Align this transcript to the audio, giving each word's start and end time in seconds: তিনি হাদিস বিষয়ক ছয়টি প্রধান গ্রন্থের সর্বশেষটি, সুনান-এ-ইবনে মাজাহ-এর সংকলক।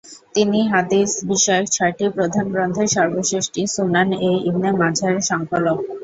তিনি 0.35 0.59
হাদিস 0.71 1.09
বিষয়ক 1.29 1.65
ছয়টি 1.71 2.05
প্রধান 2.15 2.45
গ্রন্থের 2.53 2.89
সর্বশেষটি, 2.95 3.61
সুনান-এ-ইবনে 3.73 4.69
মাজাহ-এর 4.79 5.27
সংকলক। 5.29 5.77